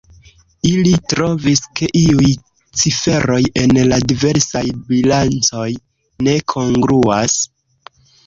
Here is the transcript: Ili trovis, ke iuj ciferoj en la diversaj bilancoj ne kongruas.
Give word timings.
Ili 0.67 0.91
trovis, 1.11 1.59
ke 1.79 1.89
iuj 1.99 2.29
ciferoj 2.83 3.37
en 3.65 3.77
la 3.91 3.99
diversaj 4.13 4.65
bilancoj 4.89 5.69
ne 6.29 6.35
kongruas. 6.55 7.37